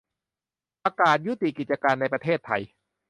[0.83, 2.61] ประกาศยุติกิจการในประเทศไทย